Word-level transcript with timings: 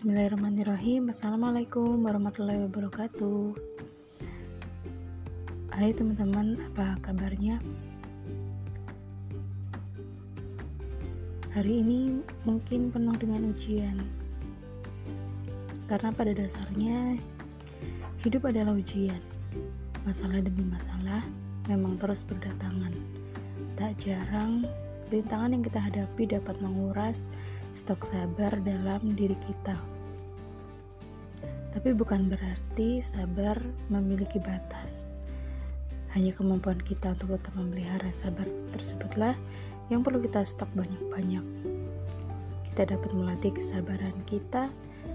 Bismillahirrahmanirrahim. 0.00 1.12
Assalamualaikum 1.12 2.00
warahmatullahi 2.00 2.64
wabarakatuh. 2.64 3.52
Hai 5.76 5.92
teman-teman, 5.92 6.56
apa 6.72 6.96
kabarnya? 7.04 7.60
Hari 11.52 11.84
ini 11.84 12.24
mungkin 12.48 12.88
penuh 12.88 13.12
dengan 13.20 13.52
ujian. 13.52 14.00
Karena 15.84 16.08
pada 16.16 16.32
dasarnya 16.32 17.20
Hidup 18.24 18.48
adalah 18.48 18.72
ujian. 18.72 19.20
Masalah 20.08 20.40
demi 20.40 20.64
masalah 20.64 21.20
Memang 21.68 22.00
terus 22.00 22.24
berdatangan. 22.24 22.96
Tak 23.76 24.00
jarang 24.00 24.64
Rintangan 25.12 25.52
yang 25.52 25.60
kita 25.60 25.76
hadapi 25.76 26.24
dapat 26.24 26.56
menguras 26.64 27.20
stok 27.70 28.02
sabar 28.02 28.50
dalam 28.66 29.14
diri 29.14 29.38
kita. 29.46 29.78
Tapi 31.70 31.94
bukan 31.94 32.26
berarti 32.26 32.98
sabar 32.98 33.54
memiliki 33.86 34.42
batas. 34.42 35.06
Hanya 36.10 36.34
kemampuan 36.34 36.82
kita 36.82 37.14
untuk 37.14 37.38
tetap 37.38 37.54
memelihara 37.54 38.10
sabar 38.10 38.50
tersebutlah 38.74 39.38
yang 39.86 40.02
perlu 40.02 40.18
kita 40.18 40.42
stok 40.42 40.66
banyak-banyak. 40.74 41.46
Kita 42.66 42.82
dapat 42.90 43.10
melatih 43.14 43.54
kesabaran 43.54 44.14
kita 44.26 44.66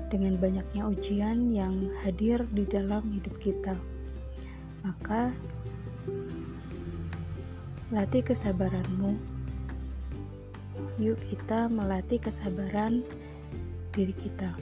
dengan 0.08 0.40
banyaknya 0.40 0.88
ujian 0.88 1.52
yang 1.52 1.92
hadir 2.08 2.48
di 2.56 2.64
dalam 2.64 3.04
hidup 3.12 3.36
kita. 3.44 3.76
Maka, 4.88 5.36
latih 7.92 8.24
kesabaranmu 8.24 9.35
yuk 10.96 11.20
kita 11.28 11.68
melatih 11.68 12.24
kesabaran 12.24 13.04
diri 13.92 14.16
kita 14.16 14.56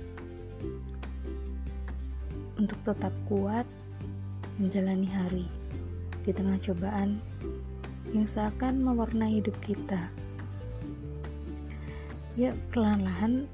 untuk 2.57 2.77
tetap 2.85 3.13
kuat 3.30 3.66
menjalani 4.57 5.09
hari 5.09 5.45
di 6.25 6.31
tengah 6.33 6.57
cobaan 6.61 7.22
yang 8.13 8.30
seakan 8.30 8.81
mewarnai 8.81 9.41
hidup 9.41 9.57
kita. 9.61 10.09
Ya, 12.33 12.53
perlahan-lahan 12.73 13.45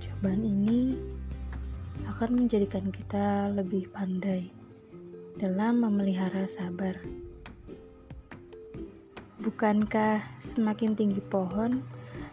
cobaan 0.00 0.42
ini 0.44 0.96
akan 2.04 2.44
menjadikan 2.44 2.88
kita 2.92 3.48
lebih 3.52 3.88
pandai 3.92 4.52
dalam 5.36 5.84
memelihara 5.84 6.44
sabar. 6.48 7.00
Bukankah 9.40 10.20
semakin 10.40 10.96
tinggi 10.96 11.20
pohon, 11.20 11.84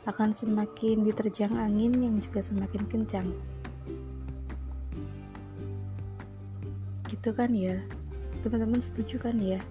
akan 0.04 0.36
semakin 0.36 1.08
diterjang 1.08 1.56
angin 1.56 1.96
yang 1.96 2.16
juga 2.20 2.44
semakin 2.44 2.84
kencang. 2.92 3.28
Gitu 7.08 7.30
kan 7.32 7.56
ya? 7.56 7.80
Teman-teman 8.44 8.84
setuju 8.84 9.16
kan 9.24 9.40
ya? 9.40 9.64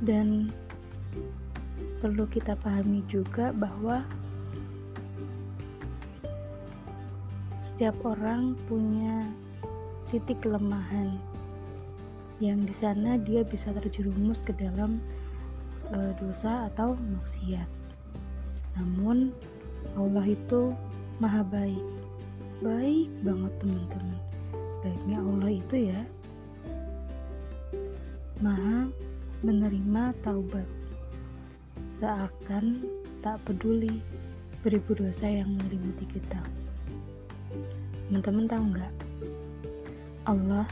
Dan 0.00 0.48
perlu 2.00 2.26
kita 2.26 2.56
pahami 2.58 3.04
juga 3.06 3.52
bahwa 3.52 4.02
setiap 7.62 7.94
orang 8.02 8.58
punya 8.66 9.28
titik 10.10 10.42
kelemahan 10.42 11.20
yang 12.42 12.58
di 12.58 12.74
sana 12.74 13.14
dia 13.22 13.46
bisa 13.46 13.70
terjerumus 13.70 14.42
ke 14.42 14.50
dalam 14.50 14.98
e, 15.94 16.10
dosa 16.18 16.66
atau 16.66 16.98
maksiat. 16.98 17.70
Namun 18.82 19.30
Allah 19.94 20.26
itu 20.26 20.74
maha 21.22 21.46
baik, 21.46 21.86
baik 22.58 23.14
banget 23.22 23.52
teman-teman. 23.62 24.18
Baiknya 24.82 25.18
Allah 25.22 25.50
itu 25.54 25.76
ya, 25.94 26.00
maha 28.42 28.90
menerima 29.46 30.10
taubat, 30.26 30.66
seakan 31.94 32.82
tak 33.22 33.38
peduli 33.46 34.02
beribu 34.66 34.98
dosa 34.98 35.30
yang 35.30 35.54
menyelimuti 35.54 36.10
kita. 36.18 36.42
Teman-teman 38.10 38.50
tahu 38.50 38.64
nggak? 38.74 38.94
Allah 40.26 40.66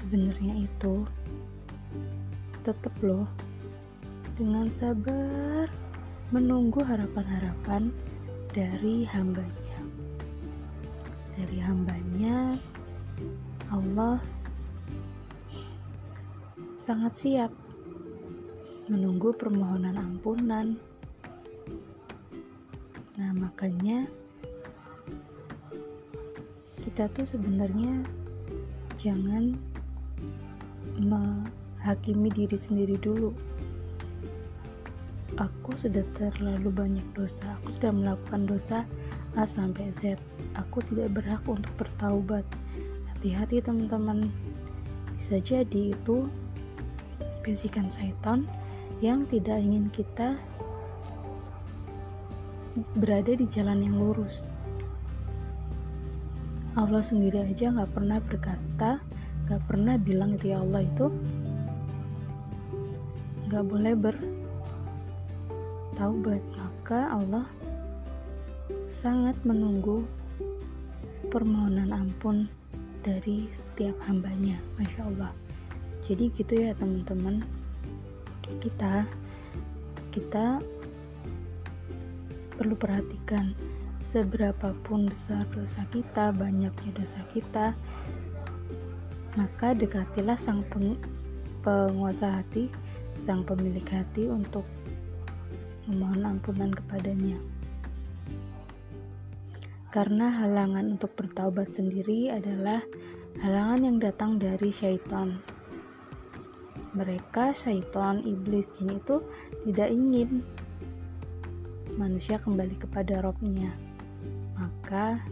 sebenarnya 0.00 0.64
itu 0.64 1.04
tetap 2.64 2.96
loh 3.04 3.28
dengan 4.40 4.72
sabar 4.72 5.68
menunggu 6.32 6.80
harapan-harapan 6.80 7.92
dari 8.56 9.04
hambanya. 9.04 9.78
Dari 11.36 11.58
hambanya 11.60 12.56
Allah 13.68 14.16
sangat 16.80 17.12
siap 17.20 17.52
menunggu 18.88 19.36
permohonan 19.36 20.00
ampunan. 20.00 20.80
Nah 23.20 23.30
makanya 23.36 24.08
kita 26.88 27.06
tuh 27.12 27.28
sebenarnya 27.28 28.00
jangan 28.96 29.69
menghakimi 31.00 32.28
diri 32.32 32.56
sendiri 32.56 32.96
dulu. 33.00 33.32
Aku 35.38 35.72
sudah 35.72 36.04
terlalu 36.12 36.68
banyak 36.68 37.06
dosa. 37.16 37.56
Aku 37.62 37.72
sudah 37.72 37.94
melakukan 37.94 38.44
dosa 38.44 38.84
A 39.38 39.46
sampai 39.46 39.94
Z. 39.94 40.18
Aku 40.58 40.82
tidak 40.84 41.16
berhak 41.16 41.40
untuk 41.46 41.70
bertaubat. 41.80 42.44
Hati-hati 43.16 43.62
teman-teman. 43.62 44.28
Bisa 45.16 45.38
jadi 45.40 45.94
itu 45.94 46.28
bisikan 47.40 47.88
syaitan 47.88 48.44
yang 49.00 49.24
tidak 49.24 49.60
ingin 49.64 49.88
kita 49.88 50.36
berada 52.96 53.32
di 53.32 53.46
jalan 53.48 53.80
yang 53.80 53.96
lurus. 53.96 54.44
Allah 56.78 57.02
sendiri 57.02 57.42
aja 57.42 57.74
nggak 57.74 57.92
pernah 57.96 58.18
berkata 58.22 59.02
gak 59.50 59.66
pernah 59.66 59.98
bilang 59.98 60.38
itu 60.38 60.54
ya 60.54 60.62
Allah 60.62 60.86
itu. 60.86 61.10
Gak 63.50 63.66
boleh 63.66 63.98
bertaubat 63.98 64.22
maka 66.54 67.10
Allah 67.10 67.50
sangat 68.86 69.34
menunggu 69.42 70.06
permohonan 71.34 71.90
ampun 71.90 72.46
dari 73.02 73.50
setiap 73.50 73.98
hambanya. 74.06 74.54
Masya 74.78 75.10
Allah. 75.10 75.34
Jadi 76.06 76.30
gitu 76.30 76.54
ya 76.54 76.70
teman-teman. 76.78 77.42
Kita 78.62 79.02
kita 80.14 80.62
perlu 82.54 82.78
perhatikan 82.78 83.58
seberapapun 84.06 85.10
besar 85.10 85.42
dosa 85.50 85.82
kita 85.90 86.30
banyaknya 86.34 86.90
dosa 86.94 87.18
kita 87.34 87.74
maka 89.38 89.76
dekatilah 89.76 90.34
sang 90.34 90.66
peng, 90.66 90.98
penguasa 91.62 92.42
hati, 92.42 92.66
sang 93.20 93.46
pemilik 93.46 93.84
hati 93.86 94.26
untuk 94.26 94.66
memohon 95.86 96.26
ampunan 96.26 96.74
kepadanya. 96.74 97.38
Karena 99.90 100.30
halangan 100.30 100.98
untuk 100.98 101.18
bertaubat 101.18 101.74
sendiri 101.74 102.30
adalah 102.30 102.82
halangan 103.42 103.80
yang 103.86 103.98
datang 103.98 104.38
dari 104.38 104.70
syaitan. 104.70 105.42
Mereka, 106.94 107.54
syaitan, 107.54 108.22
iblis, 108.22 108.70
jin 108.74 108.98
itu 108.98 109.22
tidak 109.66 109.90
ingin 109.90 110.42
manusia 111.94 112.38
kembali 112.38 112.78
kepada 112.78 113.22
robnya. 113.22 113.74
Maka, 114.58 115.22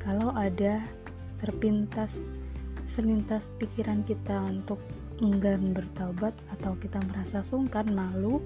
kalau 0.00 0.32
ada 0.32 0.80
terpintas 1.42 2.22
selintas 2.86 3.50
pikiran 3.58 4.06
kita 4.06 4.38
untuk 4.46 4.78
enggan 5.22 5.74
bertobat 5.74 6.34
atau 6.54 6.78
kita 6.78 7.02
merasa 7.10 7.42
sungkan 7.42 7.90
malu 7.90 8.42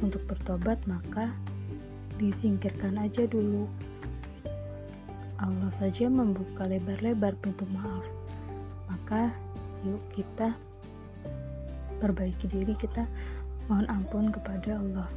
untuk 0.00 0.22
bertobat 0.30 0.78
maka 0.86 1.34
disingkirkan 2.16 2.96
aja 2.96 3.28
dulu. 3.28 3.68
Allah 5.36 5.68
saja 5.76 6.08
membuka 6.08 6.64
lebar-lebar 6.64 7.36
pintu 7.44 7.68
maaf. 7.68 8.04
Maka 8.88 9.28
yuk 9.84 10.00
kita 10.16 10.56
perbaiki 12.00 12.48
diri 12.48 12.72
kita. 12.72 13.04
Mohon 13.68 13.86
ampun 13.92 14.24
kepada 14.32 14.80
Allah. 14.80 15.08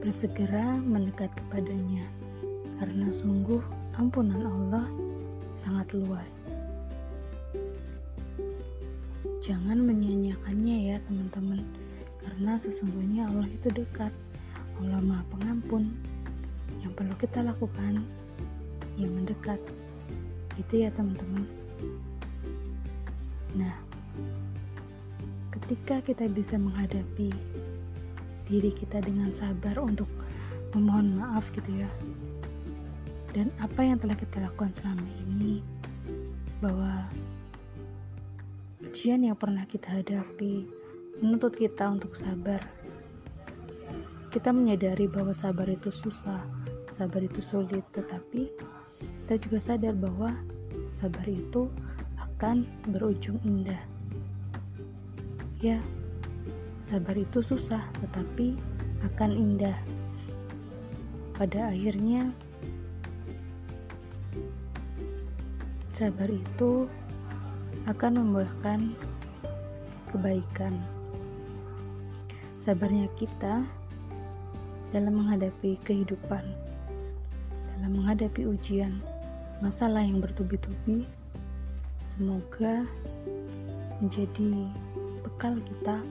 Bersegera 0.00 0.80
mendekat 0.80 1.28
kepadanya. 1.36 2.08
Karena 2.80 3.12
sungguh 3.12 3.60
ampunan 3.96 4.44
Allah 4.44 4.86
sangat 5.56 5.96
luas. 5.96 6.40
jangan 9.46 9.78
menyanyiakannya 9.78 10.90
ya 10.90 10.96
teman-teman 11.06 11.62
karena 12.18 12.58
sesungguhnya 12.58 13.30
Allah 13.30 13.46
itu 13.46 13.70
dekat. 13.70 14.10
Allah 14.82 14.98
maha 14.98 15.22
pengampun. 15.30 15.94
Yang 16.82 16.92
perlu 16.98 17.14
kita 17.14 17.38
lakukan 17.46 18.02
yang 18.98 19.14
mendekat. 19.14 19.62
Itu 20.58 20.82
ya 20.82 20.90
teman-teman. 20.90 21.46
Nah 23.54 23.74
ketika 25.54 26.02
kita 26.02 26.26
bisa 26.26 26.58
menghadapi 26.58 27.30
diri 28.50 28.70
kita 28.74 28.98
dengan 28.98 29.30
sabar 29.30 29.78
untuk 29.78 30.10
memohon 30.74 31.22
maaf 31.22 31.50
gitu 31.54 31.86
ya 31.86 31.90
dan 33.36 33.52
apa 33.60 33.84
yang 33.84 34.00
telah 34.00 34.16
kita 34.16 34.40
lakukan 34.40 34.72
selama 34.72 35.04
ini 35.28 35.60
bahwa 36.64 37.04
ujian 38.80 39.20
yang 39.28 39.36
pernah 39.36 39.68
kita 39.68 39.92
hadapi 39.92 40.64
menuntut 41.20 41.52
kita 41.52 41.84
untuk 41.92 42.16
sabar. 42.16 42.64
Kita 44.32 44.56
menyadari 44.56 45.04
bahwa 45.04 45.36
sabar 45.36 45.68
itu 45.68 45.92
susah, 45.92 46.48
sabar 46.96 47.20
itu 47.20 47.44
sulit, 47.44 47.84
tetapi 47.92 48.48
kita 49.24 49.36
juga 49.36 49.58
sadar 49.60 49.92
bahwa 49.92 50.32
sabar 50.96 51.28
itu 51.28 51.68
akan 52.16 52.64
berujung 52.88 53.36
indah. 53.44 53.80
Ya, 55.60 55.80
sabar 56.80 57.20
itu 57.20 57.44
susah, 57.44 57.84
tetapi 58.00 58.56
akan 59.12 59.30
indah. 59.32 59.76
Pada 61.36 61.68
akhirnya, 61.68 62.32
sabar 65.96 66.28
itu 66.28 66.84
akan 67.88 68.20
membuahkan 68.20 68.92
kebaikan 70.12 70.76
sabarnya 72.60 73.08
kita 73.16 73.64
dalam 74.92 75.24
menghadapi 75.24 75.80
kehidupan, 75.80 76.44
dalam 77.72 77.90
menghadapi 77.96 78.44
ujian, 78.44 79.00
masalah 79.64 80.04
yang 80.04 80.20
bertubi-tubi, 80.20 81.08
semoga 82.04 82.84
menjadi 83.96 84.68
bekal 85.24 85.56
kita 85.64 86.04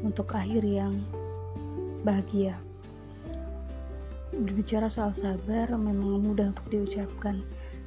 untuk 0.00 0.32
akhir 0.32 0.64
yang 0.64 1.04
bahagia. 2.08 2.56
Berbicara 4.32 4.88
soal 4.88 5.12
sabar 5.12 5.68
memang 5.76 6.24
mudah 6.24 6.56
untuk 6.56 6.72
diucapkan. 6.72 7.44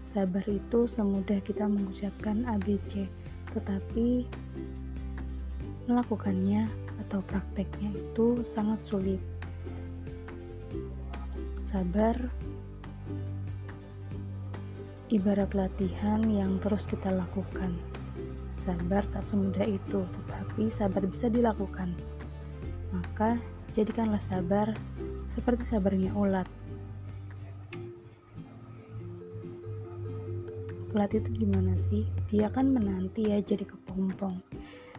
Sabar 0.10 0.42
itu 0.50 0.90
semudah 0.90 1.38
kita 1.46 1.70
mengucapkan 1.70 2.42
ABC, 2.50 3.06
tetapi 3.54 4.26
melakukannya 5.86 6.66
atau 7.06 7.22
prakteknya 7.22 7.94
itu 7.94 8.42
sangat 8.42 8.82
sulit. 8.82 9.22
Sabar 11.62 12.18
ibarat 15.14 15.54
latihan 15.54 16.26
yang 16.26 16.58
terus 16.58 16.90
kita 16.90 17.14
lakukan. 17.14 17.78
Sabar 18.58 19.06
tak 19.14 19.30
semudah 19.30 19.70
itu, 19.70 20.10
tetapi 20.10 20.74
sabar 20.74 21.06
bisa 21.06 21.30
dilakukan. 21.30 21.94
Maka, 22.90 23.38
jadikanlah 23.78 24.18
sabar 24.18 24.74
seperti 25.30 25.70
sabarnya 25.70 26.18
ulat. 26.18 26.50
Ulat 31.00 31.16
itu 31.16 31.32
gimana 31.48 31.80
sih? 31.80 32.04
Dia 32.28 32.52
kan 32.52 32.76
menanti 32.76 33.32
ya 33.32 33.40
jadi 33.40 33.64
kepompong 33.64 34.36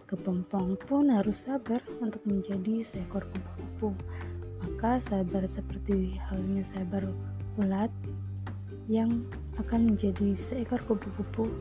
Kepompong 0.08 0.80
pun 0.88 1.12
harus 1.12 1.44
sabar 1.44 1.84
untuk 2.00 2.24
menjadi 2.24 2.80
seekor 2.80 3.28
kupu-kupu. 3.28 3.92
Maka 4.64 4.96
sabar 4.96 5.44
seperti 5.44 6.16
halnya 6.24 6.64
sabar 6.64 7.04
ulat 7.60 7.92
yang 8.88 9.28
akan 9.60 9.92
menjadi 9.92 10.32
seekor 10.40 10.80
kupu-kupu. 10.88 11.52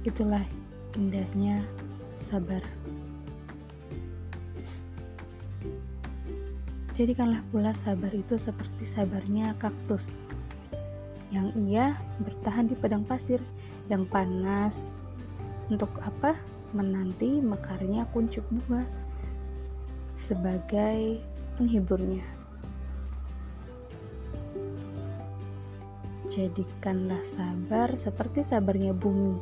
Itulah 0.00 0.40
indahnya 0.96 1.60
sabar. 2.16 2.64
Jadikanlah 6.96 7.44
pula 7.52 7.76
sabar 7.76 8.16
itu 8.16 8.40
seperti 8.40 8.88
sabarnya 8.88 9.52
kaktus 9.60 10.08
yang 11.36 11.52
ia 11.52 12.00
bertahan 12.24 12.64
di 12.64 12.72
padang 12.72 13.04
pasir 13.04 13.44
yang 13.92 14.08
panas. 14.08 14.88
Untuk 15.68 15.92
apa? 16.00 16.32
menanti 16.74 17.40
mekarnya 17.40 18.04
kuncup 18.10 18.44
bunga 18.52 18.84
sebagai 20.18 21.24
penghiburnya. 21.56 22.24
Jadikanlah 26.28 27.22
sabar 27.24 27.96
seperti 27.96 28.44
sabarnya 28.44 28.92
bumi 28.92 29.40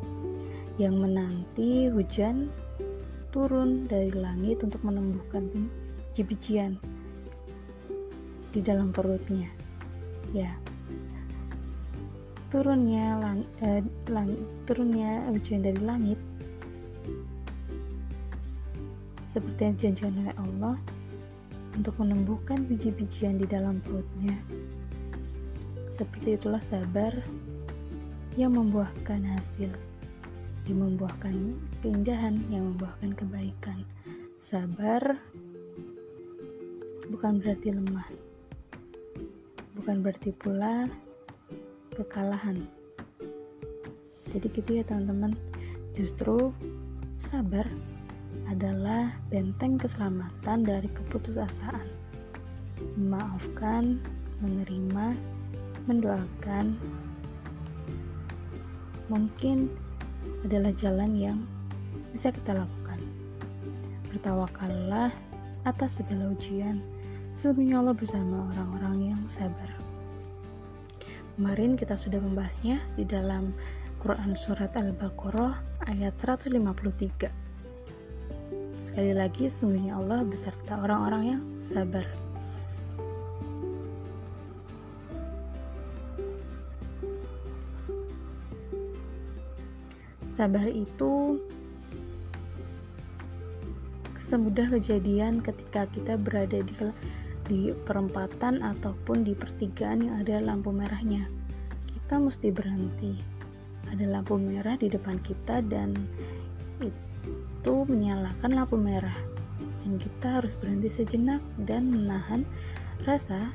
yang 0.78 1.00
menanti 1.00 1.90
hujan 1.90 2.54
turun 3.34 3.90
dari 3.90 4.14
langit 4.14 4.62
untuk 4.62 4.82
menumbuhkan 4.86 5.50
biji-bijian 5.50 6.78
di 8.54 8.60
dalam 8.62 8.94
perutnya. 8.94 9.50
Ya, 10.30 10.54
turunnya 12.54 13.18
lang, 13.18 13.42
eh, 13.66 13.82
lang, 14.14 14.38
turunnya 14.62 15.26
hujan 15.26 15.66
dari 15.66 15.82
langit 15.82 16.14
seperti 19.34 19.60
yang 19.66 19.74
dijanjikan 19.74 20.14
oleh 20.22 20.34
Allah 20.38 20.76
untuk 21.74 21.98
menumbuhkan 21.98 22.62
biji-bijian 22.70 23.42
di 23.42 23.50
dalam 23.50 23.82
perutnya. 23.82 24.38
Seperti 25.90 26.38
itulah 26.38 26.62
sabar 26.62 27.10
yang 28.38 28.54
membuahkan 28.54 29.26
hasil, 29.34 29.74
yang 30.70 30.78
membuahkan 30.78 31.58
keindahan, 31.82 32.38
yang 32.54 32.70
membuahkan 32.70 33.18
kebaikan. 33.18 33.82
Sabar 34.38 35.18
bukan 37.10 37.42
berarti 37.42 37.74
lemah, 37.74 38.06
bukan 39.74 40.06
berarti 40.06 40.30
pula 40.30 40.86
kekalahan. 41.94 42.66
Jadi 44.34 44.50
gitu 44.50 44.70
ya 44.76 44.84
teman-teman, 44.84 45.38
justru 45.94 46.50
sabar 47.22 47.64
adalah 48.50 49.14
benteng 49.30 49.78
keselamatan 49.78 50.66
dari 50.66 50.90
keputusasaan. 50.90 51.86
Memaafkan, 52.98 54.02
menerima, 54.42 55.14
mendoakan, 55.86 56.74
mungkin 59.06 59.70
adalah 60.42 60.74
jalan 60.74 61.14
yang 61.14 61.38
bisa 62.10 62.34
kita 62.34 62.58
lakukan. 62.58 62.98
Bertawakallah 64.10 65.14
atas 65.62 66.02
segala 66.02 66.34
ujian, 66.34 66.82
sesungguhnya 67.38 67.80
Allah 67.80 67.94
bersama 67.96 68.50
orang-orang 68.52 69.14
yang 69.14 69.22
sabar. 69.30 69.83
Kemarin 71.34 71.74
kita 71.74 71.98
sudah 71.98 72.22
membahasnya 72.22 72.78
di 72.94 73.02
dalam 73.02 73.50
Quran 73.98 74.38
Surat 74.38 74.70
Al-Baqarah 74.78 75.82
ayat 75.90 76.14
153 76.14 76.54
Sekali 78.84 79.10
lagi, 79.10 79.50
sungguhnya 79.50 79.98
Allah 79.98 80.22
beserta 80.22 80.78
orang-orang 80.78 81.22
yang 81.34 81.42
sabar. 81.66 82.06
Sabar 90.22 90.70
itu 90.70 91.42
semudah 94.22 94.70
kejadian 94.70 95.42
ketika 95.42 95.90
kita 95.90 96.14
berada 96.14 96.62
di 96.62 96.74
di 97.44 97.70
perempatan 97.72 98.64
ataupun 98.64 99.24
di 99.24 99.36
pertigaan 99.36 100.04
yang 100.04 100.14
ada 100.24 100.40
lampu 100.40 100.72
merahnya. 100.72 101.28
Kita 101.88 102.16
mesti 102.16 102.48
berhenti. 102.48 103.16
Ada 103.88 104.08
lampu 104.08 104.40
merah 104.40 104.74
di 104.74 104.88
depan 104.88 105.20
kita 105.20 105.60
dan 105.64 105.94
itu 107.64 107.74
menyalakan 107.88 108.52
lampu 108.56 108.76
merah 108.76 109.16
dan 109.84 110.00
kita 110.00 110.40
harus 110.40 110.52
berhenti 110.56 110.88
sejenak 110.88 111.40
dan 111.68 111.92
menahan 111.92 112.44
rasa 113.04 113.52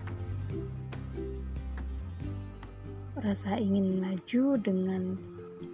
rasa 3.20 3.60
ingin 3.60 4.00
laju 4.00 4.56
dengan 4.62 5.18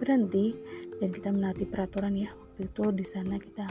berhenti 0.00 0.56
dan 0.98 1.08
kita 1.12 1.28
menaati 1.30 1.64
peraturan 1.68 2.16
ya 2.16 2.32
waktu 2.34 2.66
itu 2.66 2.84
di 2.92 3.04
sana 3.06 3.36
kita 3.38 3.68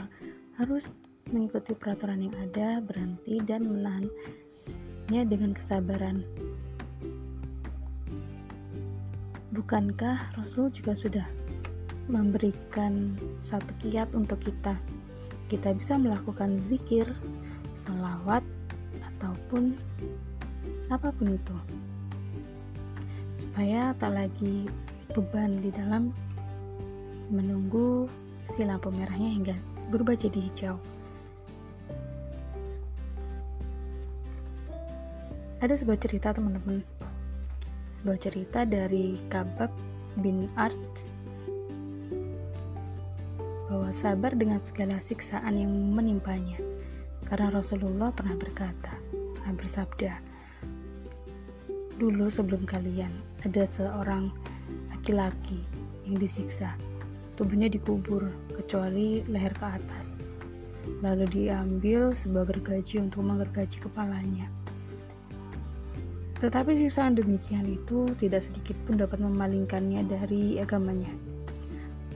harus 0.56 0.86
mengikuti 1.30 1.74
peraturan 1.74 2.22
yang 2.22 2.36
ada 2.38 2.78
berhenti 2.82 3.42
dan 3.42 3.66
menahannya 3.66 5.22
dengan 5.26 5.50
kesabaran 5.54 6.22
bukankah 9.56 10.36
Rasul 10.36 10.68
juga 10.68 10.92
sudah 10.92 11.26
memberikan 12.12 13.16
satu 13.40 13.72
kiat 13.80 14.12
untuk 14.12 14.38
kita. 14.44 14.76
Kita 15.48 15.72
bisa 15.72 15.96
melakukan 15.96 16.60
zikir, 16.68 17.08
salawat, 17.74 18.44
ataupun 19.00 19.74
apa 20.92 21.08
pun 21.10 21.34
itu. 21.34 21.56
Supaya 23.40 23.96
tak 23.96 24.14
lagi 24.14 24.68
beban 25.16 25.64
di 25.64 25.72
dalam 25.72 26.12
menunggu 27.32 28.06
si 28.46 28.62
lampu 28.62 28.92
merahnya 28.92 29.30
hingga 29.40 29.56
berubah 29.90 30.14
jadi 30.14 30.38
hijau. 30.46 30.76
Ada 35.56 35.80
sebuah 35.80 35.96
cerita 35.96 36.36
teman-teman. 36.36 36.84
Sebuah 37.96 38.20
cerita 38.20 38.68
dari 38.68 39.24
Kabab 39.32 39.72
bin 40.20 40.52
Art 40.52 40.76
bahwa 43.64 43.88
sabar 43.96 44.36
dengan 44.36 44.60
segala 44.60 45.00
siksaan 45.00 45.56
yang 45.56 45.72
menimpanya. 45.72 46.60
Karena 47.24 47.48
Rasulullah 47.48 48.12
pernah 48.12 48.36
berkata, 48.36 49.00
pernah 49.32 49.56
bersabda, 49.56 50.12
dulu 51.96 52.28
sebelum 52.28 52.68
kalian 52.68 53.16
ada 53.40 53.64
seorang 53.64 54.28
laki-laki 54.92 55.64
yang 56.04 56.20
disiksa, 56.20 56.76
tubuhnya 57.40 57.72
dikubur 57.72 58.28
kecuali 58.52 59.24
leher 59.24 59.56
ke 59.56 59.66
atas. 59.72 60.20
Lalu 61.00 61.24
diambil 61.32 62.12
sebuah 62.12 62.44
gergaji 62.44 63.00
untuk 63.00 63.24
menggergaji 63.24 63.80
kepalanya. 63.80 64.52
Tetapi 66.36 66.76
siksaan 66.76 67.16
demikian 67.16 67.64
itu 67.64 68.12
tidak 68.20 68.44
sedikit 68.44 68.76
pun 68.84 69.00
dapat 69.00 69.24
memalingkannya 69.24 70.04
dari 70.04 70.60
agamanya. 70.60 71.08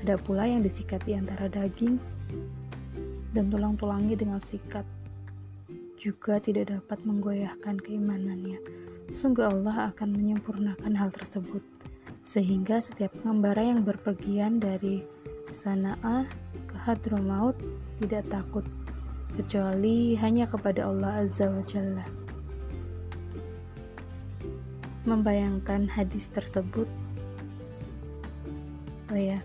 Ada 0.05 0.21
pula 0.21 0.45
yang 0.45 0.61
disikat 0.61 1.05
di 1.09 1.17
antara 1.17 1.49
daging 1.49 1.97
dan 3.33 3.49
tulang-tulangnya 3.49 4.17
dengan 4.21 4.41
sikat 4.43 4.85
juga 6.01 6.41
tidak 6.41 6.73
dapat 6.73 7.05
menggoyahkan 7.05 7.77
keimanannya. 7.81 8.57
Sungguh 9.13 9.45
Allah 9.45 9.93
akan 9.93 10.17
menyempurnakan 10.17 10.97
hal 10.97 11.13
tersebut, 11.13 11.61
sehingga 12.25 12.81
setiap 12.81 13.13
pengembara 13.21 13.61
yang 13.61 13.85
berpergian 13.85 14.57
dari 14.57 15.05
Sana'ah 15.53 16.25
ke 16.65 16.77
Hadramaut 16.89 17.59
tidak 18.01 18.25
takut, 18.33 18.65
kecuali 19.37 20.17
hanya 20.17 20.49
kepada 20.49 20.89
Allah 20.89 21.27
Azza 21.27 21.53
wa 21.53 21.61
Jalla. 21.69 22.20
Membayangkan 25.09 25.89
hadis 25.89 26.29
tersebut, 26.29 26.85
oh 29.09 29.17
ya, 29.17 29.41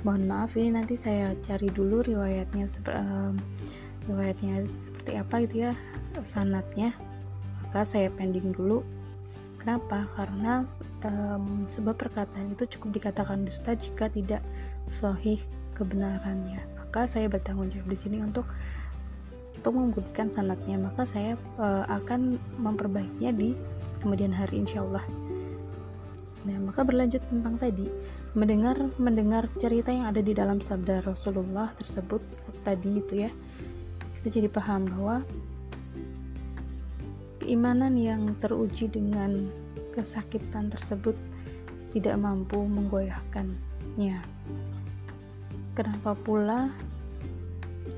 mohon 0.00 0.24
maaf 0.24 0.56
ini 0.56 0.72
nanti 0.72 0.96
saya 0.96 1.36
cari 1.44 1.68
dulu 1.68 2.00
riwayatnya 2.04 2.68
um, 2.92 3.36
riwayatnya 4.08 4.64
seperti 4.68 5.12
apa 5.16 5.34
gitu 5.44 5.56
ya 5.68 5.72
sanatnya. 6.24 6.96
Maka 7.64 7.84
saya 7.84 8.08
pending 8.12 8.54
dulu. 8.54 8.80
Kenapa? 9.60 10.04
Karena 10.12 10.68
um, 11.08 11.64
sebab 11.72 11.96
perkataan 11.96 12.52
itu 12.52 12.68
cukup 12.76 13.00
dikatakan 13.00 13.48
dusta 13.48 13.72
jika 13.72 14.12
tidak 14.12 14.44
sohih 14.92 15.40
kebenarannya. 15.72 16.60
Maka 16.76 17.08
saya 17.08 17.26
bertanggung 17.26 17.72
jawab 17.72 17.88
di 17.88 17.98
sini 17.98 18.20
untuk 18.20 18.44
untuk 19.56 19.72
membuktikan 19.72 20.28
sanatnya. 20.28 20.76
Maka 20.76 21.08
saya 21.08 21.40
uh, 21.56 21.88
akan 21.88 22.36
memperbaikinya 22.60 23.32
di 23.32 23.56
kemudian 24.04 24.36
hari 24.36 24.60
insya 24.60 24.84
Allah 24.84 25.04
nah 26.44 26.60
maka 26.60 26.84
berlanjut 26.84 27.24
tentang 27.24 27.56
tadi 27.56 27.88
mendengar 28.36 28.76
mendengar 29.00 29.48
cerita 29.56 29.88
yang 29.88 30.12
ada 30.12 30.20
di 30.20 30.36
dalam 30.36 30.60
sabda 30.60 31.00
Rasulullah 31.00 31.72
tersebut 31.80 32.20
tadi 32.60 33.00
itu 33.00 33.24
ya 33.24 33.30
kita 34.20 34.40
jadi 34.40 34.48
paham 34.52 34.84
bahwa 34.92 35.24
keimanan 37.44 37.92
yang 38.00 38.32
teruji 38.40 38.88
dengan 38.88 39.52
kesakitan 39.92 40.72
tersebut 40.72 41.12
tidak 41.92 42.16
mampu 42.16 42.58
menggoyahkannya. 42.58 44.18
Kenapa 45.76 46.16
pula 46.16 46.72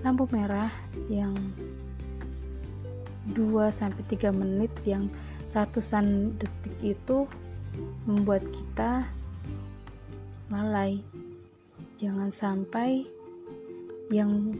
lampu 0.02 0.26
merah 0.34 0.68
yang 1.06 1.32
2 3.30 3.70
sampai 3.70 4.02
3 4.10 4.34
menit 4.34 4.74
yang 4.82 5.06
ratusan 5.56 6.36
detik 6.36 6.76
itu 6.84 7.24
membuat 8.04 8.44
kita 8.52 9.08
lalai. 10.52 11.00
Jangan 11.96 12.28
sampai 12.28 13.08
yang 14.12 14.52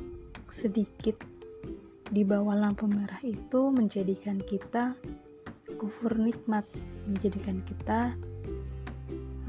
sedikit 0.49 1.21
di 2.09 2.25
bawah 2.25 2.57
lampu 2.57 2.89
merah 2.89 3.21
itu 3.21 3.69
menjadikan 3.69 4.41
kita 4.41 4.97
kufur 5.77 6.17
nikmat, 6.17 6.65
menjadikan 7.05 7.61
kita 7.69 8.17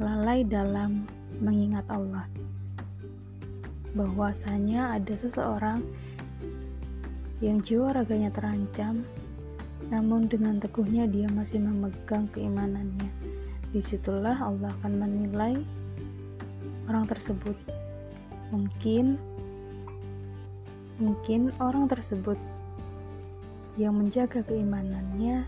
lalai 0.03 0.43
dalam 0.43 1.07
mengingat 1.39 1.87
Allah. 1.87 2.27
Bahwasanya 3.95 4.99
ada 4.99 5.15
seseorang 5.15 5.79
yang 7.39 7.63
jiwa 7.63 7.95
raganya 7.95 8.35
terancam, 8.35 9.07
namun 9.87 10.27
dengan 10.27 10.59
teguhnya 10.59 11.07
dia 11.07 11.29
masih 11.31 11.61
memegang 11.63 12.27
keimanannya. 12.33 13.09
Di 13.71 13.79
situlah 13.79 14.35
Allah 14.35 14.73
akan 14.81 14.93
menilai 14.97 15.59
orang 16.87 17.05
tersebut. 17.05 17.55
Mungkin 18.51 19.19
Mungkin 20.97 21.53
orang 21.61 21.85
tersebut 21.85 22.41
yang 23.77 24.01
menjaga 24.01 24.41
keimanannya 24.41 25.45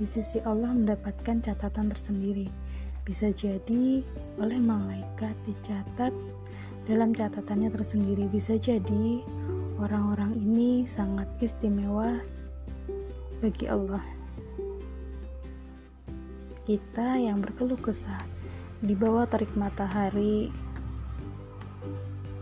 di 0.00 0.06
sisi 0.08 0.40
Allah 0.40 0.72
mendapatkan 0.72 1.44
catatan 1.44 1.92
tersendiri. 1.92 2.48
Bisa 3.04 3.28
jadi 3.28 4.00
oleh 4.40 4.56
malaikat 4.56 5.36
dicatat 5.44 6.16
dalam 6.88 7.12
catatannya 7.12 7.68
tersendiri. 7.68 8.24
Bisa 8.32 8.56
jadi 8.56 9.20
orang-orang 9.76 10.32
ini 10.40 10.88
sangat 10.88 11.28
istimewa 11.44 12.24
bagi 13.44 13.68
Allah. 13.68 14.00
Kita 16.64 17.20
yang 17.20 17.44
berkeluh 17.44 17.76
kesah 17.76 18.24
di 18.80 18.96
bawah 18.96 19.28
terik 19.28 19.52
matahari 19.52 20.48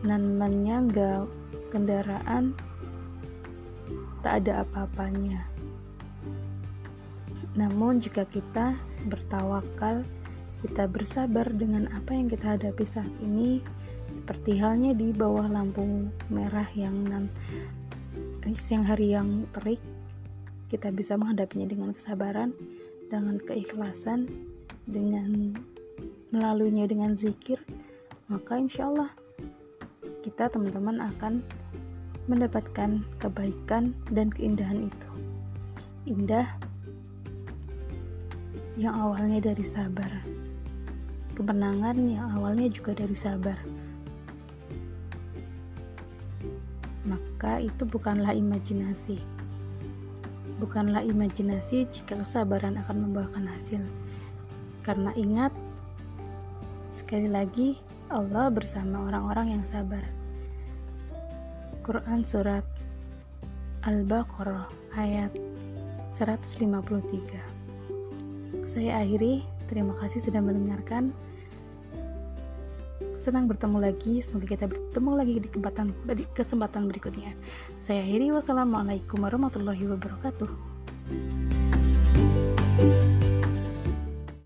dan 0.06 0.38
menyangga 0.38 1.26
kendaraan 1.74 2.54
tak 4.22 4.46
ada 4.46 4.62
apa-apanya. 4.62 5.42
Namun 7.58 7.98
jika 7.98 8.22
kita 8.22 8.78
bertawakal, 9.10 10.06
kita 10.62 10.86
bersabar 10.86 11.50
dengan 11.50 11.90
apa 11.90 12.14
yang 12.14 12.30
kita 12.30 12.54
hadapi 12.54 12.86
saat 12.86 13.10
ini, 13.18 13.58
seperti 14.14 14.54
halnya 14.62 14.94
di 14.94 15.10
bawah 15.10 15.50
lampu 15.50 15.82
merah 16.30 16.70
yang 16.78 17.26
eh, 18.46 18.54
siang 18.54 18.86
hari 18.86 19.18
yang 19.18 19.50
terik, 19.50 19.82
kita 20.72 20.88
bisa 20.88 21.20
menghadapinya 21.20 21.68
dengan 21.68 21.92
kesabaran, 21.92 22.56
dengan 23.12 23.36
keikhlasan, 23.36 24.24
dengan 24.88 25.52
melaluinya 26.32 26.88
dengan 26.88 27.12
zikir, 27.12 27.60
maka 28.32 28.56
insya 28.56 28.88
Allah 28.88 29.12
kita 30.24 30.48
teman-teman 30.48 30.96
akan 31.12 31.44
mendapatkan 32.24 33.04
kebaikan 33.20 33.92
dan 34.08 34.32
keindahan 34.32 34.88
itu. 34.88 35.08
Indah 36.08 36.48
yang 38.80 38.96
awalnya 38.96 39.52
dari 39.52 39.60
sabar. 39.60 40.24
Kemenangan 41.36 41.96
yang 42.00 42.26
awalnya 42.32 42.72
juga 42.72 42.96
dari 42.96 43.12
sabar. 43.12 43.60
Maka 47.04 47.60
itu 47.60 47.84
bukanlah 47.84 48.32
imajinasi. 48.32 49.31
Bukanlah 50.62 51.02
imajinasi 51.02 51.90
jika 51.90 52.22
kesabaran 52.22 52.78
akan 52.78 53.10
membawakan 53.10 53.50
hasil. 53.50 53.82
Karena 54.86 55.10
ingat, 55.18 55.50
sekali 56.94 57.26
lagi, 57.26 57.82
Allah 58.06 58.46
bersama 58.46 59.10
orang-orang 59.10 59.58
yang 59.58 59.66
sabar. 59.66 60.06
Quran 61.82 62.22
Surat 62.22 62.62
Al-Baqarah 63.82 64.70
ayat 64.94 65.34
153 66.14 68.70
Saya 68.70 69.02
akhiri, 69.02 69.42
terima 69.66 69.98
kasih 69.98 70.22
sudah 70.22 70.38
mendengarkan. 70.38 71.10
Senang 73.22 73.46
bertemu 73.46 73.78
lagi, 73.78 74.18
semoga 74.18 74.50
kita 74.50 74.66
bertemu 74.66 75.10
lagi 75.14 75.38
di 75.38 75.46
kesempatan, 75.46 75.94
kesempatan 76.34 76.90
berikutnya. 76.90 77.38
Saya 77.78 78.02
akhiri, 78.02 78.34
wassalamualaikum 78.34 79.22
warahmatullahi 79.22 79.86
wabarakatuh. 79.94 80.50